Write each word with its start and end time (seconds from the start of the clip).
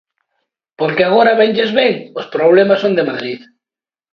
Porque 0.79 1.03
agora 1.05 1.37
vénlles 1.41 1.71
ben, 1.79 1.93
os 2.19 2.27
problemas 2.35 2.81
son 2.83 2.93
de 2.97 3.07
Madrid. 3.09 3.39